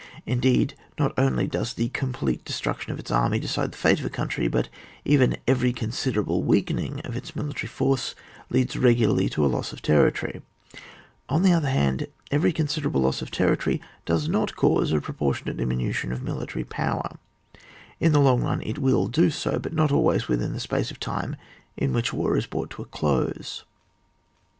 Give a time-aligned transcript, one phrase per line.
[0.25, 4.09] Indeed, not only does the complete destruction of its army decide the fate of a
[4.09, 4.67] country, but
[5.05, 8.15] even every considerable loeakening of its military force
[8.49, 10.41] leads regularly to a loss of territory;
[11.29, 16.11] on the other hand, every considerable loss of territory does not cause a proportionate diminution
[16.11, 17.17] of military power;
[17.99, 20.99] in the long run it will do so, but not always within the space of
[20.99, 21.35] time
[21.77, 23.65] in which a war is brought to a close.